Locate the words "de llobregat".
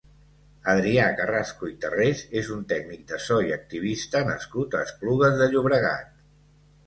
5.43-6.11